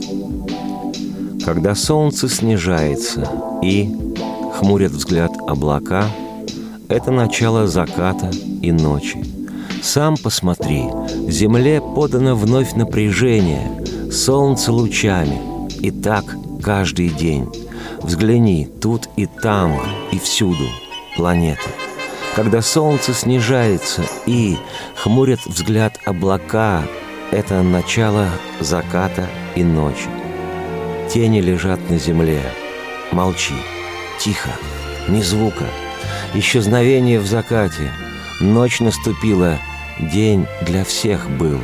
Когда 1.47 1.75
солнце 1.75 2.29
снижается 2.29 3.27
и 3.63 3.89
хмурят 4.55 4.93
взгляд 4.93 5.33
облака, 5.47 6.05
это 6.89 7.11
начало 7.11 7.67
заката 7.67 8.31
и 8.61 8.71
ночи. 8.71 9.25
Сам 9.83 10.17
посмотри, 10.23 10.85
земле 11.29 11.81
подано 11.81 12.37
вновь 12.37 12.75
напряжение, 12.75 14.11
солнце 14.13 14.73
лучами, 14.73 15.41
и 15.81 15.91
так 15.91 16.25
каждый 16.63 17.09
день. 17.09 17.49
Взгляни, 18.03 18.69
тут 18.83 19.09
и 19.17 19.25
там, 19.25 19.73
и 20.13 20.19
всюду 20.19 20.65
планета— 21.17 21.63
когда 22.35 22.63
солнце 22.63 23.15
снижается 23.15 24.03
и 24.27 24.57
хмурят 24.97 25.41
взгляд 25.47 25.99
облака, 26.05 26.83
это 27.31 27.63
начало 27.63 28.29
заката 28.61 29.29
и 29.55 29.63
ночи. 29.63 30.09
Тени 31.09 31.41
лежат 31.41 31.79
на 31.91 31.99
земле. 31.99 32.43
Молчи. 33.13 33.55
Тихо. 34.19 34.51
Ни 35.09 35.23
звука. 35.23 35.65
Исчезновение 36.35 37.21
в 37.21 37.27
закате. 37.27 37.93
Ночь 38.41 38.81
наступила. 38.81 39.59
День 40.01 40.47
для 40.63 40.85
всех 40.85 41.31
был. 41.31 41.61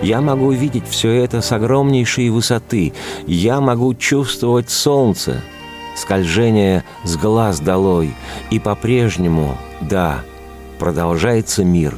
Я 0.00 0.22
могу 0.22 0.52
видеть 0.52 0.88
все 0.88 1.12
это 1.12 1.42
с 1.42 1.52
огромнейшей 1.52 2.30
высоты. 2.30 2.94
Я 3.26 3.60
могу 3.60 3.94
чувствовать 3.94 4.70
солнце, 4.70 5.42
скольжение 5.98 6.84
с 7.04 7.16
глаз 7.16 7.60
долой. 7.60 8.14
И 8.50 8.58
по-прежнему 8.58 9.58
да, 9.80 10.22
продолжается 10.78 11.64
мир 11.64 11.96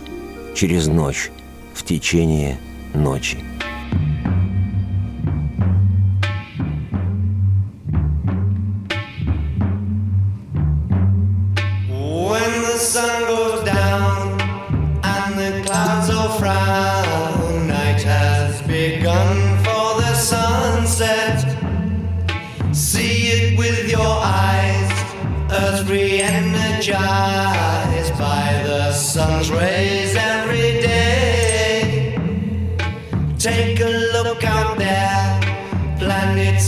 через 0.55 0.87
ночь, 0.87 1.31
в 1.75 1.85
течение 1.85 2.59
ночи. 2.95 3.39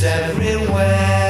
everywhere. 0.04 1.21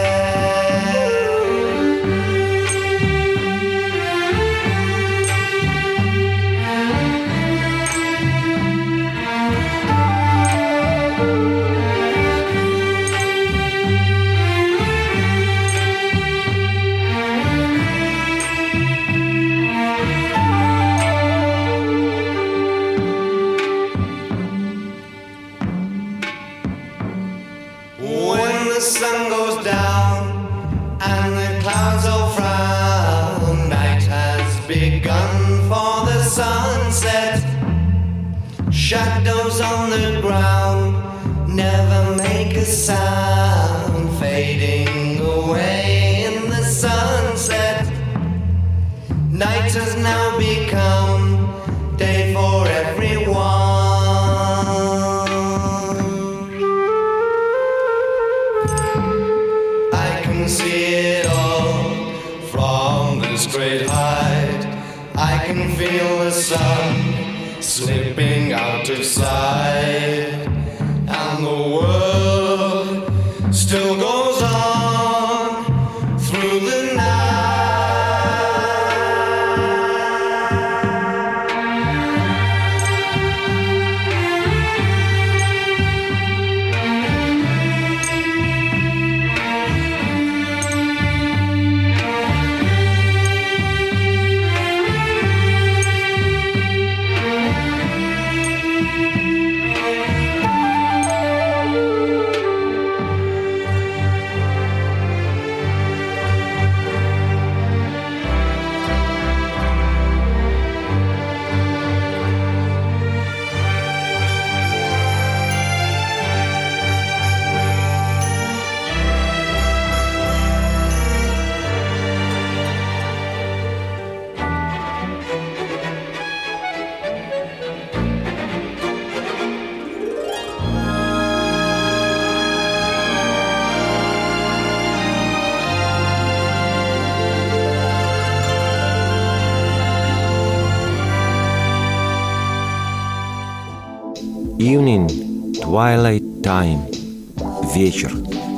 Вечер, 147.85 148.13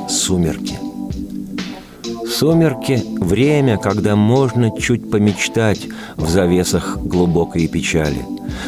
сумерки. 0.07 0.77
Сумерки– 2.29 3.01
время, 3.19 3.79
когда 3.79 4.15
можно 4.15 4.69
чуть 4.79 5.09
помечтать 5.09 5.87
в 6.15 6.29
завесах 6.29 6.99
глубокой 6.99 7.67
печали. 7.67 8.19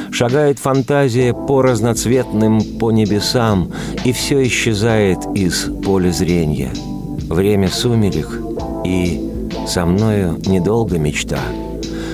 Шагает 0.09 0.57
фантазия 0.57 1.35
по 1.35 1.61
разноцветным, 1.61 2.59
по 2.79 2.89
небесам, 2.89 3.71
и 4.03 4.11
все 4.11 4.47
исчезает 4.47 5.19
из 5.35 5.69
поля 5.85 6.09
зрения. 6.09 6.71
Время 7.29 7.67
сумерек, 7.67 8.41
и 8.83 9.29
со 9.67 9.85
мною 9.85 10.41
недолго 10.47 10.97
мечта– 10.97 11.39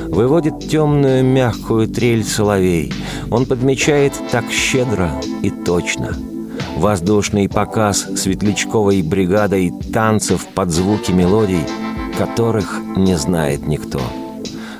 Выводит 0.10 0.70
темную 0.70 1.24
мягкую 1.24 1.88
трель 1.88 2.24
соловей. 2.24 2.94
Он 3.32 3.48
подмечает 3.48 4.14
так 4.32 4.44
щедро 4.52 5.10
и 5.42 5.50
точно. 5.50 6.16
Воздушный 6.78 7.48
показ 7.48 8.06
светлячковой 8.18 9.02
бригадой 9.02 9.72
танцев 9.94 10.46
под 10.54 10.72
звуки 10.72 11.12
мелодий, 11.12 11.64
которых 12.18 12.80
не 12.98 13.18
знает 13.18 13.66
никто. 13.68 14.02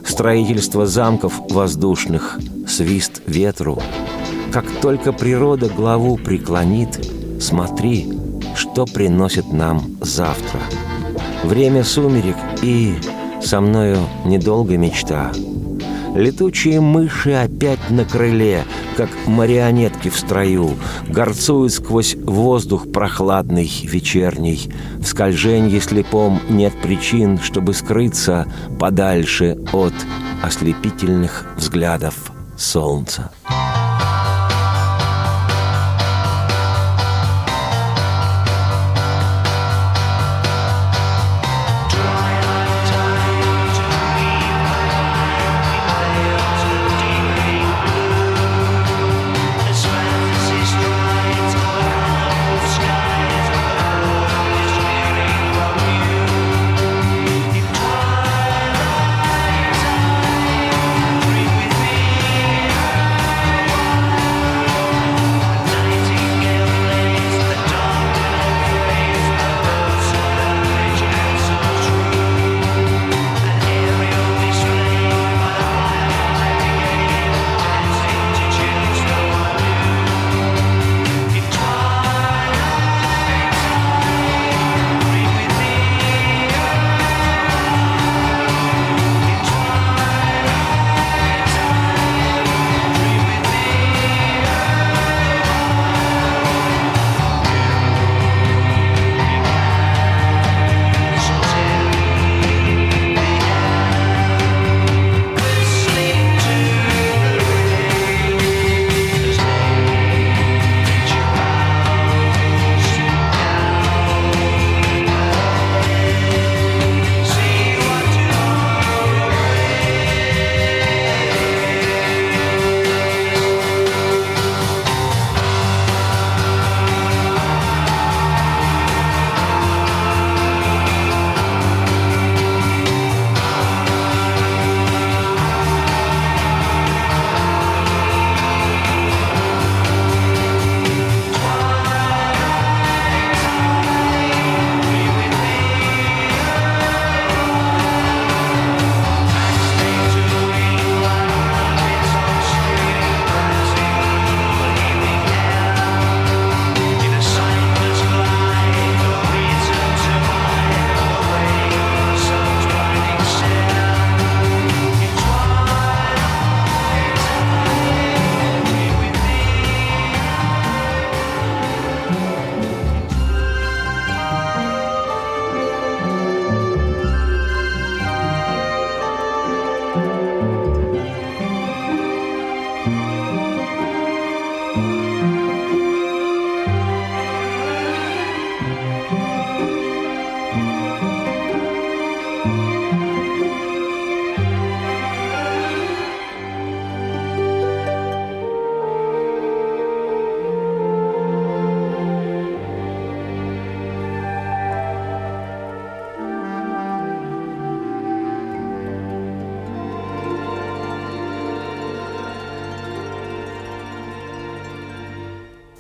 Строительство 0.06 0.86
замков 0.86 1.34
воздушных, 1.50 2.40
свист 2.68 3.22
ветру. 3.26 3.80
Как 4.52 4.66
только 4.82 5.14
природа 5.14 5.70
главу 5.70 6.18
преклонит, 6.18 7.10
смотри, 7.40 8.12
что 8.56 8.86
приносит 8.86 9.52
нам 9.52 9.82
завтра. 10.02 10.60
Время 11.44 11.84
сумерек 11.84 12.38
и 12.62 12.96
со 13.42 13.62
мною 13.62 14.00
недолго 14.26 14.78
мечта. 14.78 15.32
Летучие 16.16 16.80
мыши 16.80 17.32
опять 17.32 17.90
на 17.90 18.06
крыле, 18.06 18.66
как 18.98 19.10
марионетки 19.26 20.10
в 20.10 20.18
строю, 20.18 20.76
горцуют 21.08 21.74
сквозь 21.74 22.16
воздух 22.16 22.92
прохладный, 22.92 23.72
вечерний. 23.84 24.72
В 25.00 25.06
скольженье 25.06 25.82
слепом 25.82 26.40
нет 26.50 26.74
причин, 26.84 27.40
чтобы 27.40 27.74
скрыться 27.74 28.48
подальше 28.80 29.58
от 29.74 29.94
ослепительных 30.44 31.48
взглядов 31.58 32.32
солнца. 32.58 33.32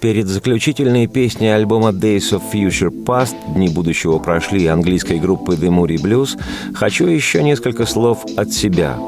Перед 0.04 0.28
заключительной 0.28 1.08
песней 1.08 1.56
альбома 1.56 1.92
Days 1.92 2.34
of 2.34 2.42
Future 2.52 2.92
Past 3.06 3.36
«Дни 3.56 3.70
будущего 3.70 4.20
прошли» 4.20 4.68
английской 4.68 5.18
группы 5.18 5.54
The 5.54 5.70
Moody 5.70 5.96
Blues 5.96 6.38
хочу 6.76 7.08
еще 7.08 7.42
несколько 7.42 7.86
слов 7.86 8.26
от 8.36 8.52
себя– 8.52 9.00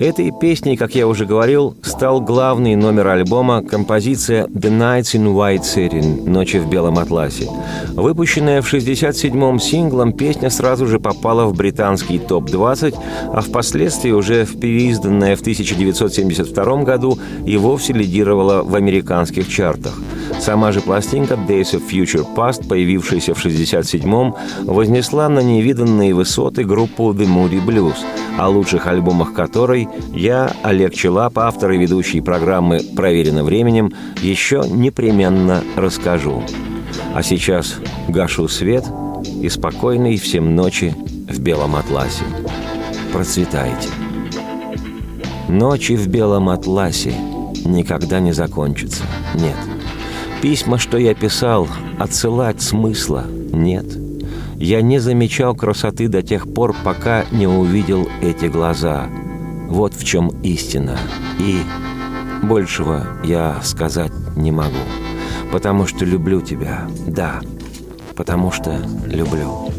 Этой 0.00 0.32
песней, 0.32 0.78
как 0.78 0.94
я 0.94 1.06
уже 1.06 1.26
говорил, 1.26 1.76
стал 1.82 2.22
главный 2.22 2.74
номер 2.74 3.08
альбома 3.08 3.62
композиция 3.62 4.46
«The 4.46 4.70
Nights 4.70 5.14
in 5.14 5.26
White 5.26 5.60
Satin» 5.60 6.26
«Ночи 6.26 6.56
в 6.56 6.70
белом 6.70 6.98
атласе». 6.98 7.46
Выпущенная 7.88 8.62
в 8.62 8.72
67-м 8.72 9.60
синглом, 9.60 10.14
песня 10.14 10.48
сразу 10.48 10.86
же 10.86 10.98
попала 10.98 11.44
в 11.44 11.54
британский 11.54 12.18
топ-20, 12.18 12.96
а 13.30 13.40
впоследствии 13.42 14.10
уже 14.10 14.46
переизданная 14.46 15.36
в 15.36 15.42
1972 15.42 16.82
году 16.84 17.18
и 17.44 17.58
вовсе 17.58 17.92
лидировала 17.92 18.62
в 18.62 18.74
американских 18.76 19.50
чартах. 19.50 20.00
Сама 20.40 20.72
же 20.72 20.80
пластинка 20.80 21.34
«Days 21.34 21.74
of 21.74 21.82
Future 21.92 22.26
Past», 22.34 22.66
появившаяся 22.66 23.34
в 23.34 23.44
67-м, 23.44 24.34
вознесла 24.64 25.28
на 25.28 25.40
невиданные 25.40 26.14
высоты 26.14 26.64
группу 26.64 27.12
«The 27.12 27.26
Moody 27.26 27.62
Blues», 27.62 27.96
о 28.38 28.48
лучших 28.48 28.86
альбомах 28.86 29.34
которой 29.34 29.89
я, 30.12 30.52
Олег 30.62 30.92
Челап, 30.92 31.38
автор 31.38 31.70
и 31.72 31.78
ведущий 31.78 32.20
программы 32.20 32.80
«Проверено 32.96 33.44
временем», 33.44 33.92
еще 34.20 34.62
непременно 34.68 35.62
расскажу. 35.76 36.42
А 37.14 37.22
сейчас 37.22 37.76
гашу 38.08 38.48
свет 38.48 38.84
и 39.40 39.48
спокойной 39.48 40.16
всем 40.16 40.54
ночи 40.54 40.94
в 41.28 41.40
белом 41.40 41.76
атласе. 41.76 42.24
Процветайте. 43.12 43.88
Ночи 45.48 45.96
в 45.96 46.08
белом 46.08 46.48
атласе 46.48 47.14
никогда 47.64 48.20
не 48.20 48.32
закончатся. 48.32 49.04
Нет. 49.34 49.56
Письма, 50.42 50.78
что 50.78 50.98
я 50.98 51.14
писал, 51.14 51.68
отсылать 51.98 52.60
смысла 52.60 53.26
нет. 53.52 53.86
Я 54.56 54.82
не 54.82 54.98
замечал 54.98 55.54
красоты 55.54 56.08
до 56.08 56.22
тех 56.22 56.52
пор, 56.52 56.74
пока 56.84 57.24
не 57.30 57.46
увидел 57.46 58.08
эти 58.20 58.46
глаза– 58.46 59.06
вот 59.70 59.94
в 59.94 60.04
чем 60.04 60.28
истина. 60.42 60.98
И 61.38 61.62
большего 62.42 63.06
я 63.24 63.60
сказать 63.62 64.12
не 64.36 64.50
могу. 64.50 64.74
Потому 65.52 65.86
что 65.86 66.04
люблю 66.04 66.42
тебя. 66.42 66.88
Да, 67.06 67.40
потому 68.16 68.50
что 68.50 68.78
люблю. 69.06 69.70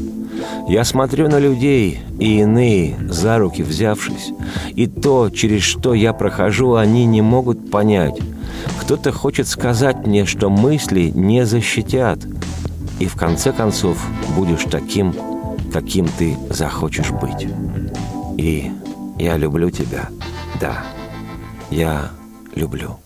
Я 0.67 0.85
смотрю 0.85 1.27
на 1.27 1.39
людей, 1.39 1.99
и 2.19 2.39
иные, 2.39 2.97
за 3.09 3.37
руки 3.37 3.61
взявшись, 3.61 4.31
и 4.73 4.87
то, 4.87 5.29
через 5.29 5.63
что 5.63 5.93
я 5.93 6.13
прохожу, 6.13 6.75
они 6.75 7.05
не 7.05 7.21
могут 7.21 7.69
понять. 7.69 8.17
Кто-то 8.79 9.11
хочет 9.11 9.47
сказать 9.47 10.05
мне, 10.05 10.25
что 10.25 10.49
мысли 10.49 11.11
не 11.13 11.45
защитят, 11.45 12.19
и 12.99 13.05
в 13.05 13.15
конце 13.15 13.51
концов 13.51 13.97
будешь 14.35 14.63
таким, 14.69 15.13
каким 15.73 16.07
ты 16.07 16.37
захочешь 16.49 17.11
быть. 17.11 17.47
И 18.37 18.71
я 19.21 19.37
люблю 19.37 19.69
тебя. 19.69 20.09
Да, 20.59 20.83
я 21.69 22.09
люблю. 22.55 22.97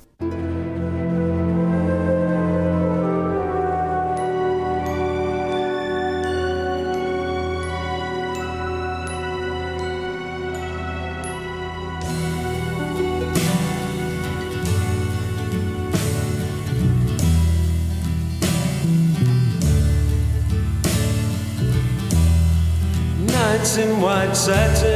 Nights 23.28 23.78
in 23.78 24.02
white 24.02 24.36
satin 24.36 24.95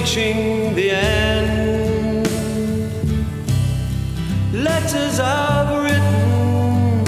reaching 0.00 0.74
the 0.74 0.90
end. 0.90 2.26
Letters 4.52 5.20
I've 5.20 5.84
written, 5.84 7.04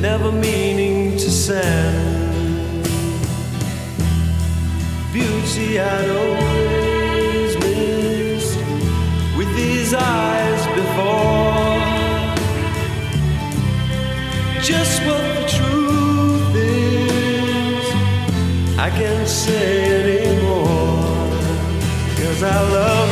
never 0.00 0.32
meaning 0.32 1.18
to 1.18 1.30
send. 1.30 2.84
Beauty 5.12 5.78
I'd 5.80 6.10
always 6.22 7.56
missed 7.64 8.58
with 9.36 9.54
these 9.54 9.92
eyes 9.92 10.66
before. 10.80 11.76
Just 14.62 15.02
what 15.06 15.22
the 15.36 15.44
truth 15.56 16.54
is, 16.56 17.84
I 18.78 18.88
can't 18.90 19.28
say 19.28 20.05
Cause 22.36 22.42
I 22.42 22.60
love 22.70 23.05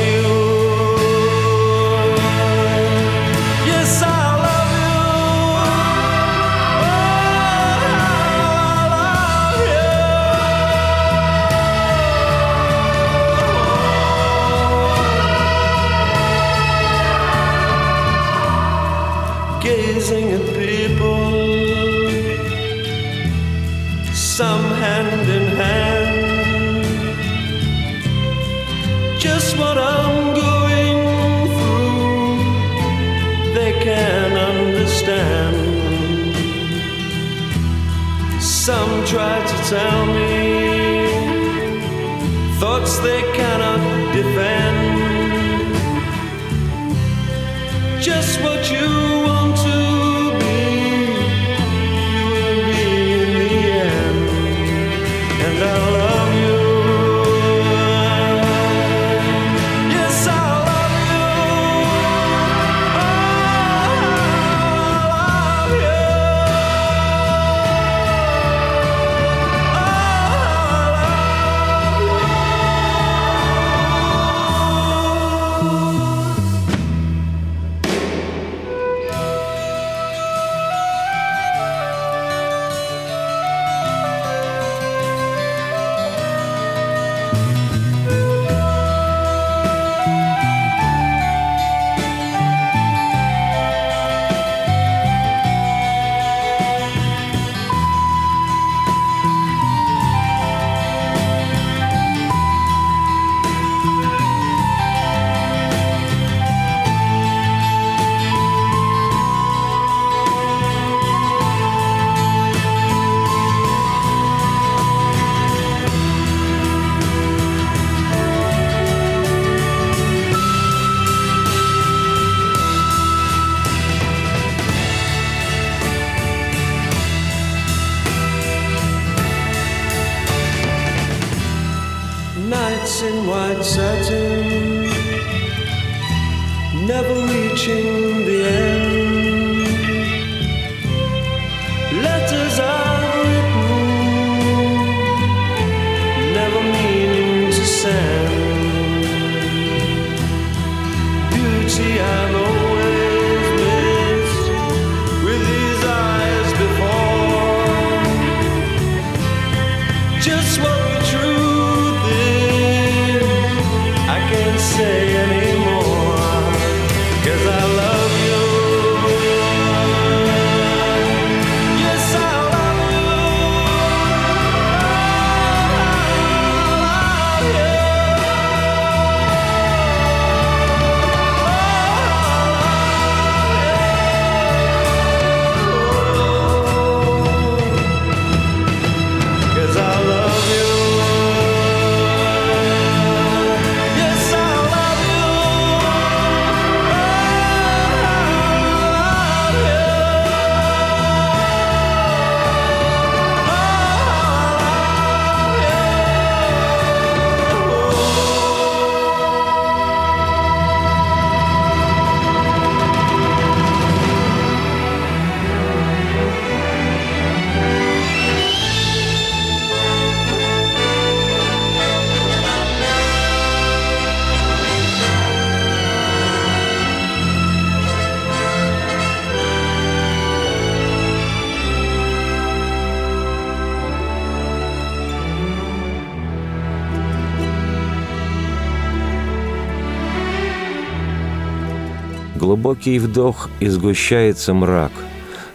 Глубокий 242.54 243.00
вдох, 243.00 243.50
и 243.58 243.66
сгущается 243.66 244.54
мрак. 244.54 244.92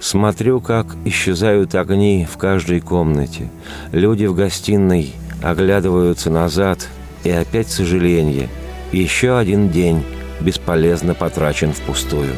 Смотрю, 0.02 0.60
как 0.60 0.86
исчезают 1.06 1.74
огни 1.74 2.28
в 2.30 2.36
каждой 2.38 2.82
комнате. 2.82 3.50
Люди 3.93 4.26
в 4.26 4.36
гостиной 4.36 5.14
оглядываются 5.41 6.30
назад, 6.30 6.89
и 7.24 7.30
опять 7.30 7.70
сожаление. 7.70 8.50
Еще 8.91 9.38
один 9.38 9.70
день 9.70 10.04
бесполезно 10.41 11.14
потрачен 11.14 11.72
впустую. 11.72 12.34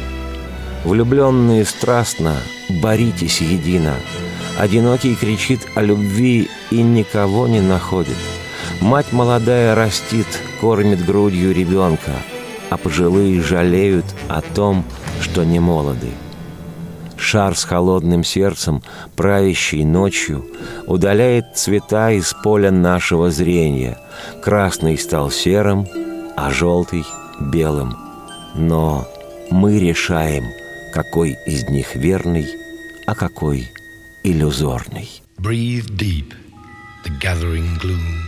Влюбленные 0.84 1.66
страстно, 1.66 2.36
боритесь 2.84 3.42
едино. 3.42 3.96
Одинокий 4.60 5.16
кричит 5.16 5.62
о 5.74 5.82
любви 5.82 6.50
и 6.70 6.84
никого 6.84 7.48
не 7.48 7.62
находит. 7.62 8.18
Мать 8.80 9.12
молодая 9.12 9.74
растит, 9.74 10.28
кормит 10.60 11.04
грудью 11.04 11.52
ребенка, 11.52 12.12
а 12.72 12.78
пожилые 12.78 13.42
жалеют 13.42 14.06
о 14.30 14.42
том, 14.42 14.86
что 15.22 15.44
не 15.44 15.60
молоды. 15.60 16.10
Шар 17.18 17.56
с 17.56 17.66
холодным 17.66 18.24
сердцем, 18.24 18.82
правящий 19.16 19.84
ночью, 19.84 20.48
удаляет 20.88 21.58
цвета 21.58 22.12
из 22.12 22.34
поля 22.34 22.72
нашего 22.72 23.30
зрения. 23.30 24.00
Красный 24.42 24.98
стал 24.98 25.30
серым, 25.30 25.86
а 26.38 26.50
желтый— 26.50 27.04
белым. 27.52 27.96
Но 28.56 29.06
мы 29.52 29.78
решаем, 29.78 30.46
какой 30.94 31.38
из 31.46 31.68
них 31.70 31.96
верный, 31.96 32.48
а 33.06 33.16
какой 33.16 33.70
иллюзорный. 34.24 35.10
Breathe 35.38 35.90
deep 35.98 36.34
the 37.04 37.12
gathering 37.20 37.78
gloom. 37.82 38.24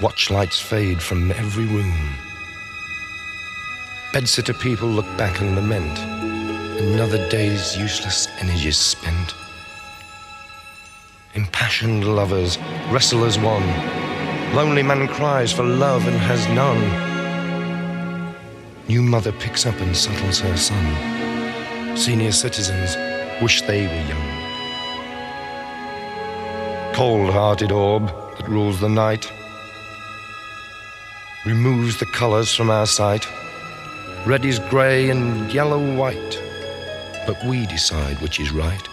Watch 0.00 0.30
lights 0.30 0.60
fade 0.60 1.02
from 1.02 1.32
every 1.32 1.66
room. 1.66 2.23
Bedsitter 4.14 4.56
people 4.60 4.86
look 4.86 5.08
back 5.18 5.40
and 5.40 5.56
lament. 5.56 5.98
Another 6.80 7.28
day's 7.30 7.76
useless 7.76 8.28
energies 8.38 8.76
spent. 8.76 9.34
Impassioned 11.34 12.04
lovers 12.04 12.56
wrestle 12.92 13.24
as 13.24 13.40
one. 13.40 13.66
Lonely 14.54 14.84
man 14.84 15.08
cries 15.08 15.52
for 15.52 15.64
love 15.64 16.06
and 16.06 16.16
has 16.16 16.46
none. 16.50 16.80
New 18.86 19.02
mother 19.02 19.32
picks 19.32 19.66
up 19.66 19.80
and 19.80 19.96
settles 19.96 20.38
her 20.38 20.56
son. 20.56 21.96
Senior 21.96 22.30
citizens 22.30 22.94
wish 23.42 23.62
they 23.62 23.88
were 23.88 24.08
young. 24.08 24.28
Cold 26.94 27.30
hearted 27.32 27.72
orb 27.72 28.06
that 28.36 28.48
rules 28.48 28.78
the 28.78 28.88
night 28.88 29.28
removes 31.44 31.98
the 31.98 32.06
colors 32.06 32.54
from 32.54 32.70
our 32.70 32.86
sight. 32.86 33.26
Red 34.26 34.46
is 34.46 34.58
grey 34.58 35.10
and 35.10 35.52
yellow 35.52 35.78
white, 35.96 36.40
but 37.26 37.36
we 37.44 37.66
decide 37.66 38.18
which 38.22 38.40
is 38.40 38.52
right 38.52 38.88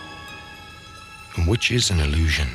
and 1.37 1.47
which 1.47 1.71
is 1.71 1.89
an 1.89 2.01
illusion. 2.01 2.49